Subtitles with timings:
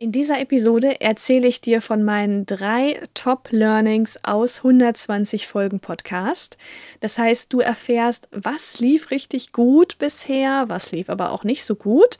[0.00, 6.56] In dieser Episode erzähle ich dir von meinen drei Top-Learnings aus 120 Folgen Podcast.
[7.00, 11.74] Das heißt, du erfährst, was lief richtig gut bisher, was lief aber auch nicht so
[11.74, 12.16] gut.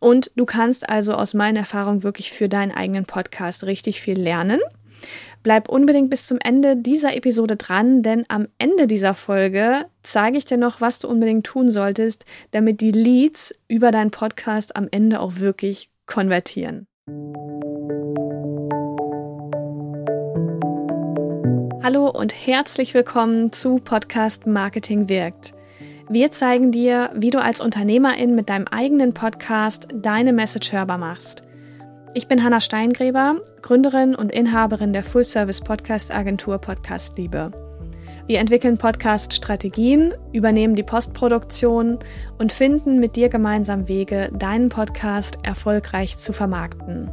[0.00, 4.60] Und du kannst also aus meinen Erfahrungen wirklich für deinen eigenen Podcast richtig viel lernen.
[5.42, 10.44] Bleib unbedingt bis zum Ende dieser Episode dran, denn am Ende dieser Folge zeige ich
[10.44, 15.20] dir noch, was du unbedingt tun solltest, damit die Leads über deinen Podcast am Ende
[15.20, 16.86] auch wirklich konvertieren.
[21.84, 25.52] Hallo und herzlich willkommen zu Podcast Marketing wirkt.
[26.08, 31.42] Wir zeigen dir, wie du als Unternehmerin mit deinem eigenen Podcast deine Message hörbar machst.
[32.14, 37.63] Ich bin Hanna Steingräber, Gründerin und Inhaberin der Full-Service-Podcast-Agentur Podcast Liebe.
[38.26, 41.98] Wir entwickeln Podcast-Strategien, übernehmen die Postproduktion
[42.38, 47.10] und finden mit dir gemeinsam Wege, deinen Podcast erfolgreich zu vermarkten.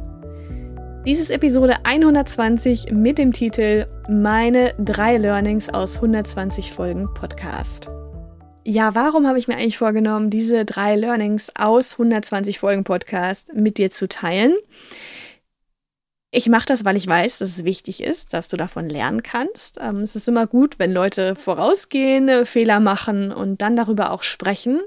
[1.04, 7.90] Dies ist Episode 120 mit dem Titel Meine drei Learnings aus 120 Folgen Podcast.
[8.64, 13.76] Ja, warum habe ich mir eigentlich vorgenommen, diese drei Learnings aus 120 Folgen Podcast mit
[13.76, 14.54] dir zu teilen?
[16.34, 19.78] Ich mache das, weil ich weiß, dass es wichtig ist, dass du davon lernen kannst.
[19.78, 24.80] Ähm, es ist immer gut, wenn Leute vorausgehen, Fehler machen und dann darüber auch sprechen.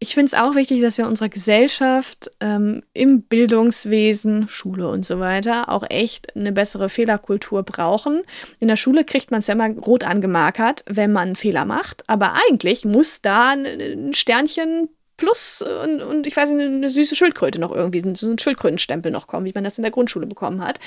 [0.00, 5.20] Ich finde es auch wichtig, dass wir unserer Gesellschaft ähm, im Bildungswesen, Schule und so
[5.20, 8.22] weiter auch echt eine bessere Fehlerkultur brauchen.
[8.58, 12.02] In der Schule kriegt man es ja immer rot angemarkert, wenn man Fehler macht.
[12.08, 14.88] Aber eigentlich muss da ein Sternchen
[15.22, 19.28] plus und, und ich weiß nicht, eine süße Schildkröte noch irgendwie, so ein Schildkrötenstempel noch
[19.28, 20.80] kommen, wie man das in der Grundschule bekommen hat.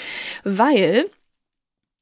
[0.44, 1.10] Weil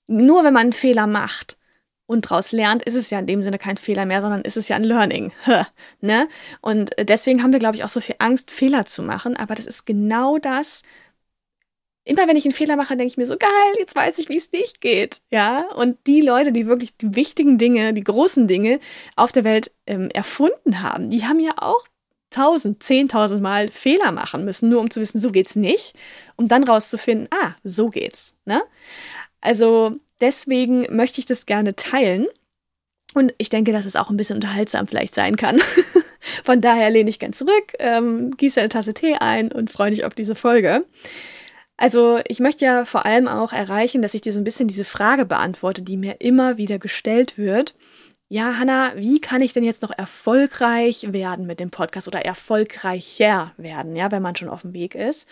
[0.08, 1.58] nur wenn man einen Fehler macht,
[2.06, 4.68] und daraus lernt, ist es ja in dem Sinne kein Fehler mehr, sondern ist es
[4.68, 5.32] ja ein Learning.
[6.02, 6.28] ne?
[6.62, 9.38] Und deswegen haben wir, glaube ich, auch so viel Angst, Fehler zu machen.
[9.38, 10.82] Aber das ist genau das.
[12.04, 14.36] Immer wenn ich einen Fehler mache, denke ich mir so, geil, jetzt weiß ich, wie
[14.36, 15.22] es nicht geht.
[15.32, 15.72] Ja.
[15.76, 18.82] Und die Leute, die wirklich die wichtigen Dinge, die großen Dinge
[19.16, 21.86] auf der Welt ähm, erfunden haben, die haben ja auch
[22.34, 25.94] tausend, zehntausend Mal Fehler machen müssen, nur um zu wissen, so geht's nicht,
[26.36, 28.36] um dann rauszufinden, ah, so geht's.
[28.46, 28.62] Ne?
[29.42, 32.28] Also deswegen möchte ich das gerne teilen.
[33.14, 35.62] Und ich denke, dass es auch ein bisschen unterhaltsam vielleicht sein kann.
[36.44, 40.06] Von daher lehne ich ganz zurück, ähm, gieße eine Tasse Tee ein und freue mich
[40.06, 40.86] auf diese Folge.
[41.78, 44.86] Also ich möchte ja vor allem auch erreichen, dass ich dir so ein bisschen diese
[44.86, 47.76] Frage beantworte, die mir immer wieder gestellt wird
[48.34, 53.52] ja, Hanna, wie kann ich denn jetzt noch erfolgreich werden mit dem Podcast oder erfolgreicher
[53.58, 55.28] werden, ja, wenn man schon auf dem Weg ist?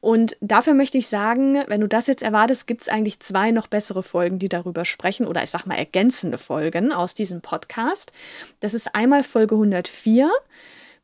[0.00, 3.68] Und dafür möchte ich sagen, wenn du das jetzt erwartest, gibt es eigentlich zwei noch
[3.68, 8.10] bessere Folgen, die darüber sprechen oder ich sag mal ergänzende Folgen aus diesem Podcast.
[8.58, 10.28] Das ist einmal Folge 104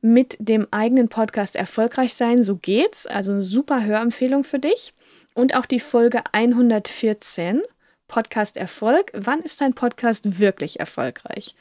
[0.01, 4.95] mit dem eigenen Podcast erfolgreich sein, so geht's, also eine super Hörempfehlung für dich.
[5.35, 7.63] Und auch die Folge 114
[8.09, 9.11] Podcast Erfolg.
[9.15, 11.55] Wann ist dein Podcast wirklich erfolgreich?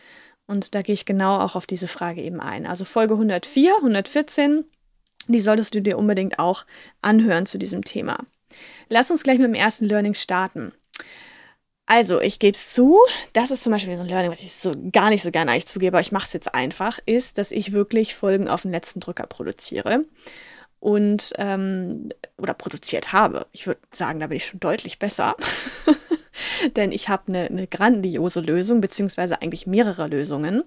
[0.48, 2.66] Und da gehe ich genau auch auf diese Frage eben ein.
[2.66, 4.66] Also Folge 104, 114,
[5.28, 6.66] die solltest du dir unbedingt auch
[7.02, 8.20] anhören zu diesem Thema.
[8.90, 10.72] Lass uns gleich mit dem ersten Learning starten.
[11.88, 12.98] Also, ich gebe es zu,
[13.34, 15.68] das ist zum Beispiel so ein Learning, was ich so gar nicht so gerne eigentlich
[15.68, 19.02] zugebe, aber ich mache es jetzt einfach, ist, dass ich wirklich Folgen auf den letzten
[19.02, 20.06] Drücker produziere
[20.80, 23.46] und ähm, oder produziert habe.
[23.52, 25.36] Ich würde sagen, da bin ich schon deutlich besser.
[26.76, 30.64] denn ich habe eine, eine grandiose Lösung, beziehungsweise eigentlich mehrere Lösungen.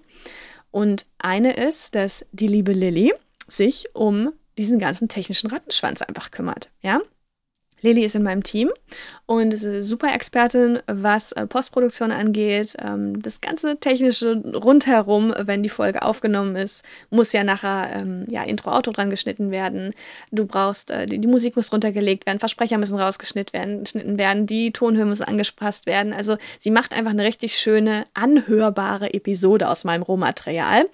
[0.71, 3.13] Und eine ist, dass die liebe Lilly
[3.47, 6.69] sich um diesen ganzen technischen Rattenschwanz einfach kümmert.
[6.81, 6.99] Ja,
[7.81, 8.71] Lili ist in meinem Team
[9.25, 12.75] und ist eine super Expertin, was äh, Postproduktion angeht.
[12.83, 18.43] Ähm, das ganze technische rundherum, wenn die Folge aufgenommen ist, muss ja nachher ähm, ja,
[18.43, 19.93] Intro, Auto dran geschnitten werden.
[20.31, 25.05] Du brauchst, äh, die, Musik muss runtergelegt werden, Versprecher müssen rausgeschnitten werden, werden, die Tonhöhe
[25.05, 26.11] muss angepasst werden.
[26.11, 30.85] Also sie macht einfach eine richtig schöne, anhörbare Episode aus meinem Rohmaterial.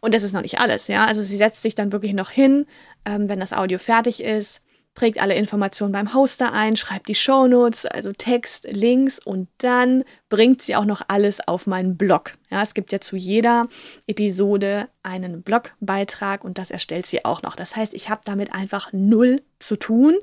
[0.00, 1.06] Und das ist noch nicht alles, ja.
[1.06, 2.66] Also sie setzt sich dann wirklich noch hin,
[3.06, 4.60] ähm, wenn das Audio fertig ist
[4.98, 10.60] trägt alle Informationen beim Hoster ein, schreibt die Shownotes, also Text, Links und dann bringt
[10.60, 12.34] sie auch noch alles auf meinen Blog.
[12.50, 13.68] Ja, es gibt ja zu jeder
[14.08, 17.54] Episode einen Blogbeitrag und das erstellt sie auch noch.
[17.54, 20.16] Das heißt, ich habe damit einfach null zu tun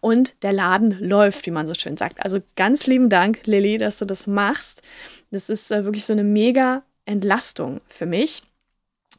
[0.00, 2.24] und der Laden läuft, wie man so schön sagt.
[2.24, 4.80] Also ganz lieben Dank, Lilly, dass du das machst.
[5.30, 8.42] Das ist äh, wirklich so eine mega Entlastung für mich.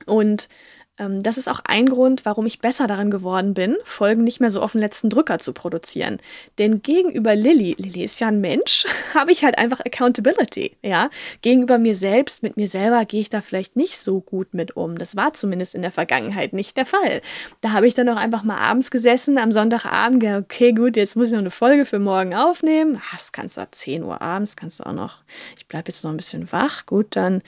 [0.07, 0.49] Und
[0.97, 4.61] das ist auch ein Grund, warum ich besser darin geworden bin, Folgen nicht mehr so
[4.61, 6.19] auf den letzten Drücker zu produzieren.
[6.59, 8.85] Denn gegenüber Lilly, Lilly ist ja ein Mensch,
[9.15, 10.77] habe ich halt einfach Accountability.
[10.83, 11.09] Ja,
[11.41, 14.99] gegenüber mir selbst, mit mir selber gehe ich da vielleicht nicht so gut mit um.
[14.99, 17.21] Das war zumindest in der Vergangenheit nicht der Fall.
[17.61, 21.15] Da habe ich dann auch einfach mal abends gesessen, am Sonntagabend, gedacht, okay, gut, jetzt
[21.15, 23.01] muss ich noch eine Folge für morgen aufnehmen.
[23.03, 25.23] Ach, das kannst du ab 10 Uhr abends, kannst du auch noch,
[25.57, 26.85] ich bleibe jetzt noch ein bisschen wach.
[26.85, 27.41] Gut, dann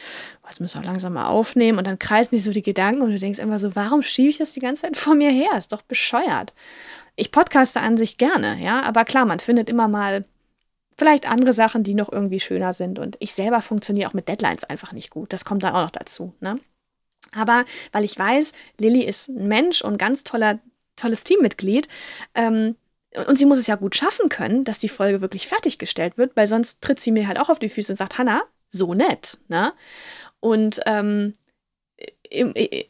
[0.47, 3.19] jetzt müssen wir langsam mal aufnehmen und dann kreisen die so die Gedanken und du
[3.19, 5.51] denkst immer so, warum schiebe ich das die ganze Zeit vor mir her?
[5.57, 6.53] Ist doch bescheuert.
[7.15, 10.25] Ich podcaste an sich gerne, ja, aber klar, man findet immer mal
[10.97, 14.63] vielleicht andere Sachen, die noch irgendwie schöner sind und ich selber funktioniere auch mit Deadlines
[14.63, 15.33] einfach nicht gut.
[15.33, 16.55] Das kommt dann auch noch dazu, ne?
[17.33, 20.59] Aber weil ich weiß, Lilly ist ein Mensch und ganz toller,
[20.95, 21.87] tolles Teammitglied,
[22.33, 22.75] ähm,
[23.27, 26.47] und sie muss es ja gut schaffen können, dass die Folge wirklich fertiggestellt wird, weil
[26.47, 29.73] sonst tritt sie mir halt auch auf die Füße und sagt, Hanna, so nett, ne?
[30.45, 31.33] Und ähm,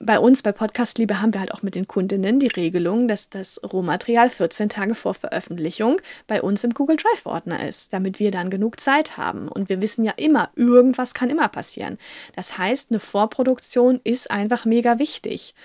[0.02, 3.30] bei uns bei Podcast Liebe haben wir halt auch mit den Kundinnen die Regelung, dass
[3.30, 8.31] das Rohmaterial 14 Tage vor Veröffentlichung bei uns im Google Drive Ordner ist, damit wir
[8.31, 9.48] dann genug Zeit haben.
[9.48, 11.98] Und wir wissen ja immer, irgendwas kann immer passieren.
[12.36, 15.56] Das heißt, eine Vorproduktion ist einfach mega wichtig.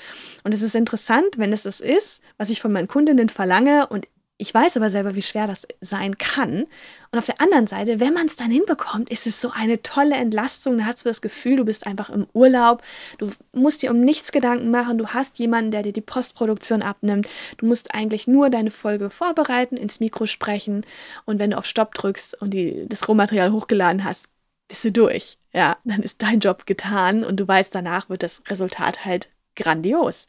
[0.45, 4.07] Und es ist interessant, wenn es das ist, was ich von meinen Kundinnen verlange und
[4.41, 6.67] ich weiß aber selber, wie schwer das sein kann.
[7.11, 10.15] Und auf der anderen Seite, wenn man es dann hinbekommt, ist es so eine tolle
[10.15, 10.79] Entlastung.
[10.79, 12.83] Da hast du das Gefühl, du bist einfach im Urlaub.
[13.19, 14.97] Du musst dir um nichts Gedanken machen.
[14.97, 17.29] Du hast jemanden, der dir die Postproduktion abnimmt.
[17.59, 20.87] Du musst eigentlich nur deine Folge vorbereiten, ins Mikro sprechen.
[21.27, 24.29] Und wenn du auf Stopp drückst und die, das Rohmaterial hochgeladen hast,
[24.69, 25.37] bist du durch.
[25.53, 30.29] Ja, dann ist dein Job getan und du weißt, danach wird das Resultat halt grandios.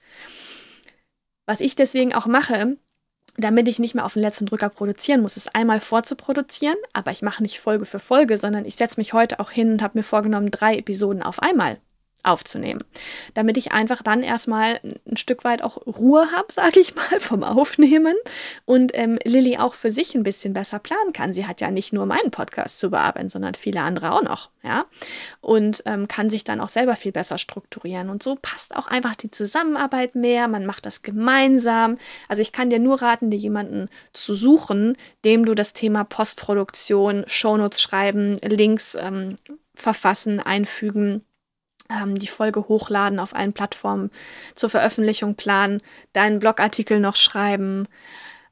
[1.45, 2.77] Was ich deswegen auch mache,
[3.37, 7.21] damit ich nicht mehr auf den letzten Drücker produzieren muss, ist einmal vorzuproduzieren, aber ich
[7.21, 10.03] mache nicht Folge für Folge, sondern ich setze mich heute auch hin und habe mir
[10.03, 11.77] vorgenommen, drei Episoden auf einmal
[12.23, 12.83] aufzunehmen,
[13.33, 17.43] damit ich einfach dann erstmal ein Stück weit auch Ruhe habe, sage ich mal, vom
[17.43, 18.15] Aufnehmen
[18.65, 21.33] und ähm, Lilly auch für sich ein bisschen besser planen kann.
[21.33, 24.85] Sie hat ja nicht nur meinen Podcast zu bearbeiten, sondern viele andere auch noch, ja,
[25.41, 29.15] und ähm, kann sich dann auch selber viel besser strukturieren und so passt auch einfach
[29.15, 30.47] die Zusammenarbeit mehr.
[30.47, 31.97] Man macht das gemeinsam.
[32.27, 37.23] Also ich kann dir nur raten, dir jemanden zu suchen, dem du das Thema Postproduktion,
[37.27, 39.35] Shownotes schreiben, Links ähm,
[39.73, 41.23] verfassen, einfügen
[41.91, 44.11] ähm, die Folge hochladen, auf allen Plattformen
[44.55, 45.81] zur Veröffentlichung planen,
[46.13, 47.87] deinen Blogartikel noch schreiben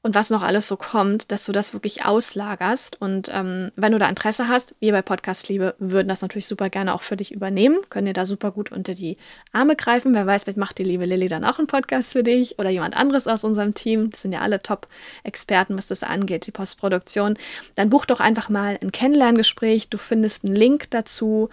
[0.02, 3.02] und was noch alles so kommt, dass du das wirklich auslagerst.
[3.02, 6.70] Und ähm, wenn du da Interesse hast, wir bei Podcast Liebe würden das natürlich super
[6.70, 9.18] gerne auch für dich übernehmen, können dir da super gut unter die
[9.52, 10.14] Arme greifen.
[10.14, 12.96] Wer weiß, vielleicht macht die liebe Lilly dann auch einen Podcast für dich oder jemand
[12.96, 14.10] anderes aus unserem Team.
[14.12, 17.38] Das sind ja alle Top-Experten, was das angeht, die Postproduktion.
[17.76, 19.90] Dann buch doch einfach mal ein Kennenlerngespräch.
[19.90, 21.50] Du findest einen Link dazu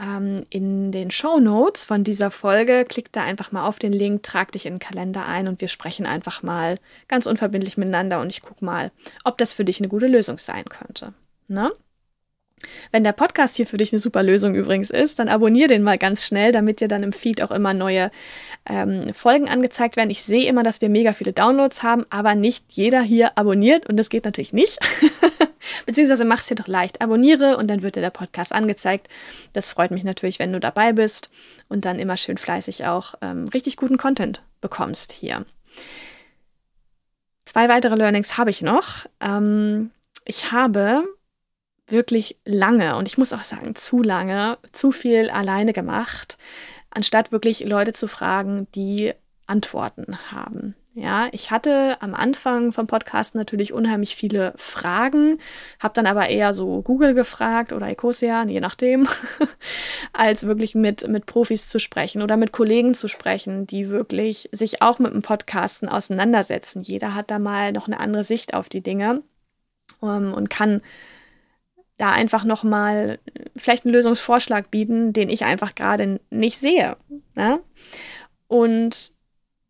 [0.00, 2.84] ähm, in den Show Notes von dieser Folge.
[2.88, 5.68] Klick da einfach mal auf den Link, trag dich in den Kalender ein und wir
[5.68, 6.78] sprechen einfach mal
[7.08, 8.90] ganz unverbindlich miteinander und ich gucke mal,
[9.24, 11.14] ob das für dich eine gute Lösung sein könnte.
[11.48, 11.72] Ne?
[12.90, 15.98] Wenn der Podcast hier für dich eine super Lösung übrigens ist, dann abonniere den mal
[15.98, 18.10] ganz schnell, damit dir dann im Feed auch immer neue
[18.68, 20.10] ähm, Folgen angezeigt werden.
[20.10, 23.96] Ich sehe immer, dass wir mega viele Downloads haben, aber nicht jeder hier abonniert und
[23.96, 24.78] das geht natürlich nicht.
[25.86, 27.00] Beziehungsweise mach es dir doch leicht.
[27.00, 29.08] Abonniere und dann wird dir der Podcast angezeigt.
[29.52, 31.30] Das freut mich natürlich, wenn du dabei bist
[31.68, 35.44] und dann immer schön fleißig auch ähm, richtig guten Content bekommst hier.
[37.44, 39.06] Zwei weitere Learnings habe ich noch.
[39.20, 39.90] Ähm,
[40.24, 41.04] ich habe
[41.86, 46.36] wirklich lange und ich muss auch sagen, zu lange, zu viel alleine gemacht,
[46.90, 49.14] anstatt wirklich Leute zu fragen, die
[49.46, 50.74] Antworten haben.
[51.00, 55.38] Ja, ich hatte am Anfang vom Podcast natürlich unheimlich viele Fragen,
[55.78, 59.06] habe dann aber eher so Google gefragt oder Ecosia, je nachdem,
[60.12, 64.82] als wirklich mit, mit Profis zu sprechen oder mit Kollegen zu sprechen, die wirklich sich
[64.82, 66.82] auch mit dem Podcasten auseinandersetzen.
[66.82, 69.22] Jeder hat da mal noch eine andere Sicht auf die Dinge
[70.00, 70.82] um, ähm, und kann
[71.96, 73.20] da einfach nochmal
[73.56, 76.96] vielleicht einen Lösungsvorschlag bieten, den ich einfach gerade nicht sehe.
[77.36, 77.60] Ne?
[78.48, 79.16] Und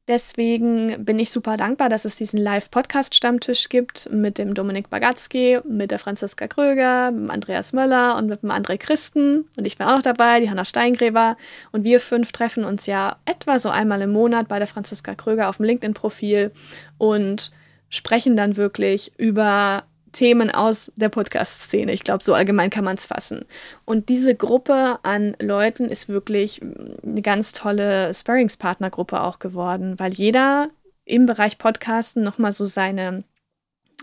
[0.08, 5.90] Deswegen bin ich super dankbar, dass es diesen Live-Podcast-Stammtisch gibt mit dem Dominik Bagatzky, mit
[5.90, 9.44] der Franziska Kröger, mit dem Andreas Möller und mit dem André Christen.
[9.56, 11.36] Und ich bin auch noch dabei, die Hanna Steingräber.
[11.72, 15.50] Und wir fünf treffen uns ja etwa so einmal im Monat bei der Franziska Kröger
[15.50, 16.52] auf dem LinkedIn-Profil
[16.96, 17.52] und
[17.90, 21.92] sprechen dann wirklich über Themen aus der Podcast-Szene.
[21.92, 23.44] Ich glaube, so allgemein kann man es fassen.
[23.84, 26.60] Und diese Gruppe an Leuten ist wirklich
[27.02, 30.70] eine ganz tolle Sparringspartnergruppe auch geworden, weil jeder
[31.04, 33.24] im Bereich Podcasten nochmal so seine,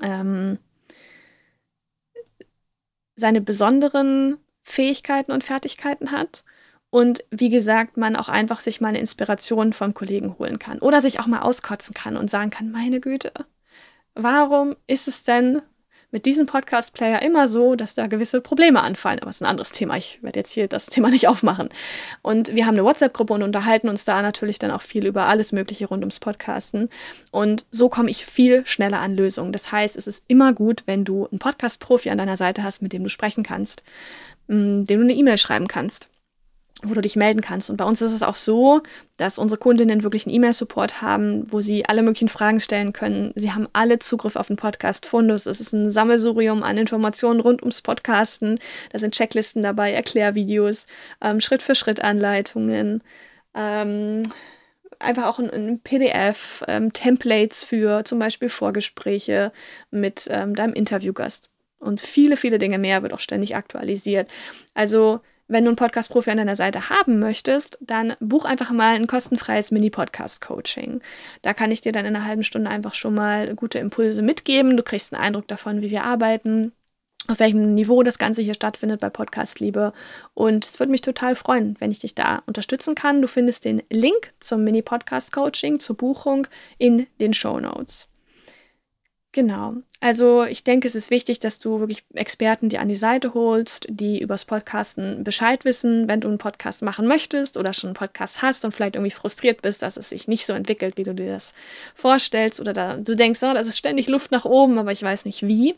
[0.01, 0.57] ähm,
[3.15, 6.43] seine besonderen Fähigkeiten und Fertigkeiten hat
[6.95, 11.01] und wie gesagt, man auch einfach sich mal eine Inspiration vom Kollegen holen kann oder
[11.01, 13.33] sich auch mal auskotzen kann und sagen kann, meine Güte,
[14.13, 15.61] warum ist es denn
[16.15, 19.19] mit diesem Podcast-Player immer so, dass da gewisse Probleme anfallen.
[19.19, 19.97] Aber es ist ein anderes Thema.
[19.97, 21.67] Ich werde jetzt hier das Thema nicht aufmachen.
[22.21, 25.51] Und wir haben eine WhatsApp-Gruppe und unterhalten uns da natürlich dann auch viel über alles
[25.51, 26.89] Mögliche rund ums Podcasten.
[27.31, 29.51] Und so komme ich viel schneller an Lösungen.
[29.51, 32.93] Das heißt, es ist immer gut, wenn du einen Podcast-Profi an deiner Seite hast, mit
[32.93, 33.83] dem du sprechen kannst,
[34.47, 36.07] dem du eine E-Mail schreiben kannst
[36.83, 37.69] wo du dich melden kannst.
[37.69, 38.81] Und bei uns ist es auch so,
[39.17, 43.31] dass unsere Kundinnen wirklich einen E-Mail-Support haben, wo sie alle möglichen Fragen stellen können.
[43.35, 45.45] Sie haben alle Zugriff auf den Podcast Fundus.
[45.45, 48.59] Es ist ein Sammelsurium an Informationen rund ums Podcasten.
[48.91, 50.85] Da sind Checklisten dabei, Erklärvideos,
[51.21, 53.01] ähm, Schritt-für-Schritt-Anleitungen,
[53.53, 54.23] ähm,
[54.99, 59.53] einfach auch ein, ein PDF, ähm, Templates für zum Beispiel Vorgespräche
[59.91, 61.51] mit ähm, deinem Interviewgast.
[61.79, 64.29] Und viele, viele Dinge mehr wird auch ständig aktualisiert.
[64.73, 69.07] Also wenn du einen Podcast-Profi an deiner Seite haben möchtest, dann buch einfach mal ein
[69.07, 70.99] kostenfreies Mini-Podcast-Coaching.
[71.43, 74.75] Da kann ich dir dann in einer halben Stunde einfach schon mal gute Impulse mitgeben.
[74.75, 76.71] Du kriegst einen Eindruck davon, wie wir arbeiten,
[77.27, 79.93] auf welchem Niveau das Ganze hier stattfindet bei Podcast Liebe.
[80.33, 83.21] Und es würde mich total freuen, wenn ich dich da unterstützen kann.
[83.21, 86.47] Du findest den Link zum Mini-Podcast-Coaching zur Buchung
[86.79, 88.09] in den Show Notes.
[89.35, 89.73] Genau.
[89.99, 93.85] Also ich denke, es ist wichtig, dass du wirklich Experten dir an die Seite holst,
[93.89, 98.41] die übers Podcasten Bescheid wissen, wenn du einen Podcast machen möchtest oder schon einen Podcast
[98.41, 101.33] hast und vielleicht irgendwie frustriert bist, dass es sich nicht so entwickelt, wie du dir
[101.33, 101.53] das
[101.95, 105.25] vorstellst oder da, du denkst, oh, das ist ständig Luft nach oben, aber ich weiß
[105.25, 105.75] nicht wie.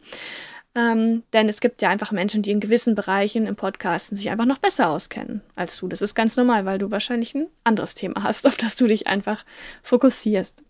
[0.76, 4.46] Ähm, denn es gibt ja einfach Menschen, die in gewissen Bereichen im Podcasten sich einfach
[4.46, 5.88] noch besser auskennen als du.
[5.88, 9.08] Das ist ganz normal, weil du wahrscheinlich ein anderes Thema hast, auf das du dich
[9.08, 9.44] einfach
[9.82, 10.62] fokussierst.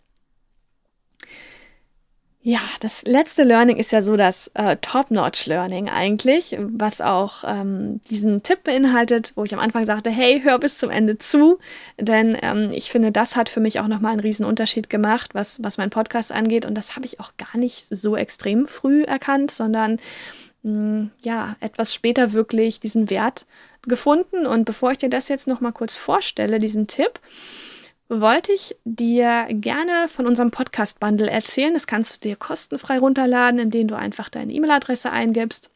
[2.48, 8.42] Ja, das letzte Learning ist ja so das äh, Top-Notch-Learning eigentlich, was auch ähm, diesen
[8.42, 11.58] Tipp beinhaltet, wo ich am Anfang sagte, hey, hör bis zum Ende zu,
[11.98, 15.62] denn ähm, ich finde, das hat für mich auch nochmal einen riesen Unterschied gemacht, was,
[15.62, 16.64] was mein Podcast angeht.
[16.64, 20.00] Und das habe ich auch gar nicht so extrem früh erkannt, sondern
[20.62, 23.44] mh, hm, ja, etwas später wirklich diesen Wert
[23.82, 24.46] gefunden.
[24.46, 27.20] Und bevor ich dir das jetzt nochmal kurz vorstelle, diesen Tipp,
[28.08, 31.74] wollte ich dir gerne von unserem Podcast-Bundle erzählen.
[31.74, 35.70] Das kannst du dir kostenfrei runterladen, indem du einfach deine E-Mail-Adresse eingibst.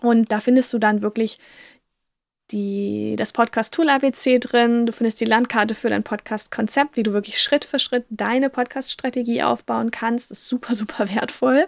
[0.00, 1.38] Und da findest du dann wirklich
[2.54, 4.86] die, das Podcast-Tool ABC drin.
[4.86, 9.42] Du findest die Landkarte für dein Podcast-Konzept, wie du wirklich Schritt für Schritt deine Podcast-Strategie
[9.42, 10.30] aufbauen kannst.
[10.30, 11.66] Das ist super, super wertvoll.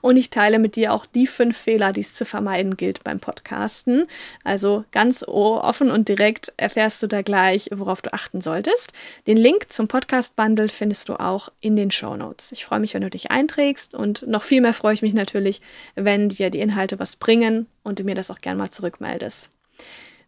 [0.00, 3.20] Und ich teile mit dir auch die fünf Fehler, die es zu vermeiden gilt beim
[3.20, 4.06] Podcasten.
[4.42, 8.92] Also ganz offen und direkt erfährst du da gleich, worauf du achten solltest.
[9.26, 12.52] Den Link zum Podcast-Bundle findest du auch in den Show Notes.
[12.52, 15.60] Ich freue mich, wenn du dich einträgst und noch viel mehr freue ich mich natürlich,
[15.94, 19.50] wenn dir die Inhalte was bringen und du mir das auch gerne mal zurückmeldest.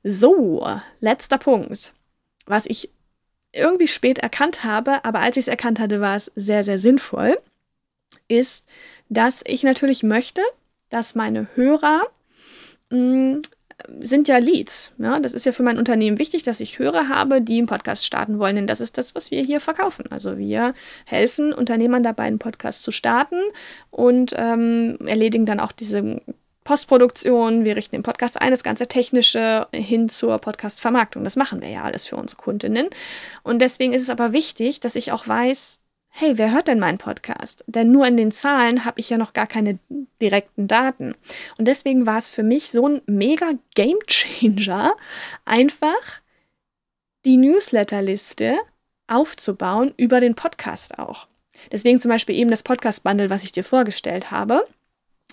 [0.05, 0.65] So,
[1.01, 1.95] letzter Punkt.
[2.45, 2.91] Was ich
[3.53, 7.39] irgendwie spät erkannt habe, aber als ich es erkannt hatte, war es sehr, sehr sinnvoll,
[8.29, 8.67] ist,
[9.09, 10.43] dass ich natürlich möchte,
[10.91, 12.03] dass meine Hörer
[12.91, 13.43] mh, mm,
[14.01, 14.93] sind ja Leads.
[14.99, 15.21] Ja?
[15.21, 18.39] Das ist ja für mein Unternehmen wichtig, dass ich Hörer habe, die einen Podcast starten
[18.39, 20.05] wollen, denn das ist das, was wir hier verkaufen.
[20.11, 20.75] Also wir
[21.07, 23.41] helfen Unternehmern dabei, einen Podcast zu starten
[23.91, 26.21] und ähm, erledigen dann auch diese
[26.65, 31.23] Postproduktion, wir richten den Podcast ein, das ganze Technische hin zur Podcast-Vermarktung.
[31.23, 32.89] Das machen wir ja alles für unsere Kundinnen.
[33.43, 35.79] Und deswegen ist es aber wichtig, dass ich auch weiß,
[36.09, 37.65] hey, wer hört denn meinen Podcast?
[37.67, 39.79] Denn nur in den Zahlen habe ich ja noch gar keine
[40.23, 41.15] direkten Daten.
[41.59, 44.95] Und deswegen war es für mich so ein mega Game Changer,
[45.45, 46.23] einfach
[47.27, 48.57] die Newsletterliste
[49.07, 51.29] aufzubauen über den Podcast auch.
[51.71, 54.67] Deswegen zum Beispiel eben das Podcast-Bundle, was ich dir vorgestellt habe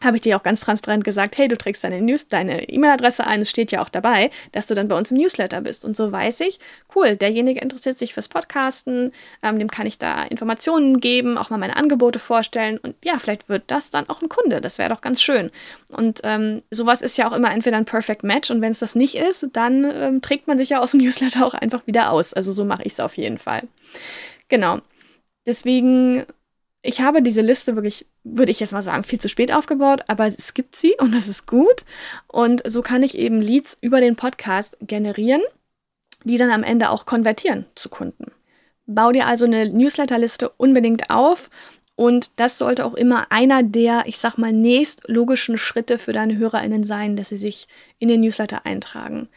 [0.04, 3.42] habe ich dir auch ganz transparent gesagt, hey, du trägst deine News, deine E-Mail-Adresse ein,
[3.42, 5.86] es steht ja auch dabei, dass du dann bei uns im Newsletter bist.
[5.86, 6.60] Und so weiß ich,
[6.96, 9.12] cool, derjenige interessiert sich fürs Podcasten,
[9.44, 13.50] ähm, dem kann ich da Informationen geben, auch mal meine Angebote vorstellen und ja, vielleicht
[13.50, 14.62] wird das dann auch ein Kunde.
[14.62, 15.52] Das wäre doch ganz schön.
[15.90, 18.96] Und ähm, sowas ist ja auch immer entweder ein Perfect Match und wenn es das
[18.96, 22.34] nicht ist, dann ähm, trägt man sich ja aus dem Newsletter auch einfach wieder aus.
[22.34, 23.64] Also so mache ich es auf jeden Fall.
[24.48, 24.80] Genau.
[25.46, 26.26] Deswegen
[26.84, 30.26] ich habe diese Liste wirklich, würde ich jetzt mal sagen, viel zu spät aufgebaut, aber
[30.26, 31.86] es gibt sie und das ist gut.
[32.28, 35.42] Und so kann ich eben Leads über den Podcast generieren,
[36.24, 38.32] die dann am Ende auch konvertieren zu Kunden.
[38.88, 41.50] Bau dir also eine Newsletterliste unbedingt auf
[41.96, 46.38] und das sollte auch immer einer der, ich sag mal, nächst logischen Schritte für deine
[46.38, 47.68] HörerInnen sein, dass sie sich
[48.00, 49.30] in den Newsletter eintragen.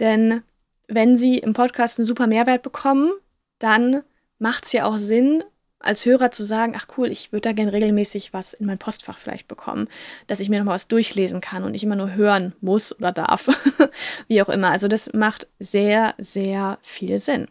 [0.00, 0.42] Denn
[0.86, 3.12] wenn sie im Podcast einen super Mehrwert bekommen,
[3.58, 4.02] dann
[4.38, 5.44] macht es ja auch Sinn,
[5.80, 9.18] als Hörer zu sagen, ach cool, ich würde da gern regelmäßig was in mein Postfach
[9.18, 9.88] vielleicht bekommen,
[10.26, 13.48] dass ich mir nochmal was durchlesen kann und nicht immer nur hören muss oder darf,
[14.28, 14.70] wie auch immer.
[14.70, 17.48] Also das macht sehr, sehr viel Sinn.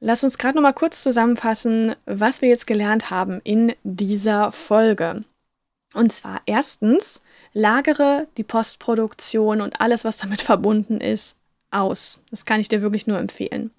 [0.00, 5.24] Lass uns gerade nochmal kurz zusammenfassen, was wir jetzt gelernt haben in dieser Folge.
[5.92, 7.22] Und zwar erstens,
[7.52, 11.36] lagere die Postproduktion und alles, was damit verbunden ist,
[11.70, 12.20] aus.
[12.30, 13.70] Das kann ich dir wirklich nur empfehlen.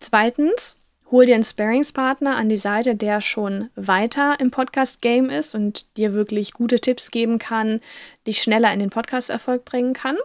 [0.00, 0.76] Zweitens,
[1.10, 6.12] hol dir einen Sparingspartner an die Seite, der schon weiter im Podcast-Game ist und dir
[6.12, 7.80] wirklich gute Tipps geben kann,
[8.26, 10.16] dich schneller in den Podcast-Erfolg bringen kann.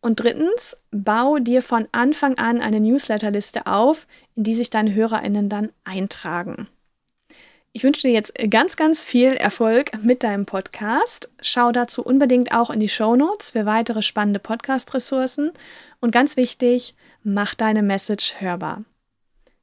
[0.00, 4.06] Und drittens, bau dir von Anfang an eine Newsletterliste auf,
[4.36, 6.68] in die sich deine HörerInnen dann eintragen.
[7.72, 11.30] Ich wünsche dir jetzt ganz, ganz viel Erfolg mit deinem Podcast.
[11.40, 15.52] Schau dazu unbedingt auch in die Show Notes für weitere spannende Podcast-Ressourcen.
[16.00, 18.84] Und ganz wichtig, mach deine Message hörbar.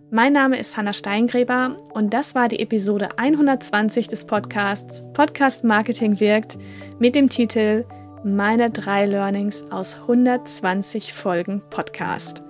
[0.09, 6.21] Mein Name ist Hanna Steingräber und das war die Episode 120 des Podcasts Podcast Marketing
[6.21, 6.57] wirkt
[6.97, 7.83] mit dem Titel
[8.23, 12.41] Meine drei Learnings aus 120 Folgen Podcast.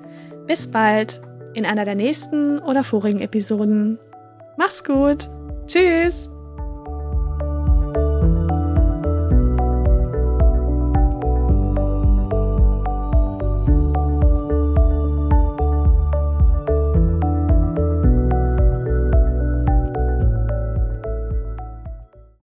[0.45, 1.19] Bis bald
[1.55, 3.97] in einer der nächsten oder vorigen Episoden.
[4.57, 5.27] Mach's gut!
[5.65, 6.29] Tschüss!